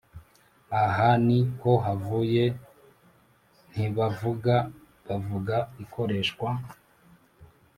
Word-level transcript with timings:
Ahani 0.83 1.39
ho 1.61 1.71
havuye 1.85 2.45
Ntibavuga 3.71 4.55
Bavuga 5.07 5.55
ikoreshwa 5.83 6.49